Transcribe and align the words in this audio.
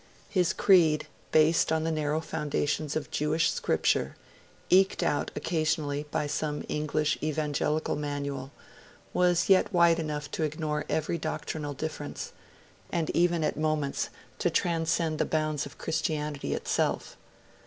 His 0.29 0.51
creed, 0.51 1.05
based 1.31 1.69
upon 1.69 1.83
the 1.83 1.91
narrow 1.91 2.21
foundations 2.21 2.95
of 2.95 3.11
Jewish 3.11 3.51
Scripture, 3.51 4.15
eked 4.71 5.03
out 5.03 5.29
occasionally 5.35 6.07
by 6.09 6.25
some 6.25 6.63
English 6.67 7.19
evangelical 7.21 7.95
manual, 7.95 8.49
was 9.13 9.47
yet 9.47 9.71
wide 9.71 9.99
enough 9.99 10.31
to 10.31 10.41
ignore 10.41 10.85
every 10.89 11.19
doctrinal 11.19 11.75
difference, 11.75 12.33
and 12.91 13.11
even, 13.11 13.43
at 13.43 13.57
moments, 13.57 14.09
to 14.39 14.49
transcend 14.49 15.19
the 15.19 15.23
bounds 15.23 15.67
of 15.67 15.77
Christianity 15.77 16.55
itself. 16.55 17.15